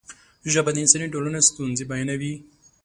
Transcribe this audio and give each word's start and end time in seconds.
ژبه 0.51 0.71
د 0.73 0.77
انساني 0.83 1.07
ټولنې 1.13 1.39
ستونزې 1.49 1.83
بیانوي. 1.91 2.33